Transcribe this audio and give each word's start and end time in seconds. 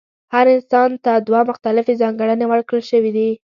هر 0.33 0.45
انسان 0.55 0.89
ته 1.03 1.11
دوه 1.27 1.41
مختلفې 1.49 1.93
ځانګړنې 2.01 2.45
ورکړل 2.49 2.83
شوې 2.91 3.11
دي. 3.17 3.29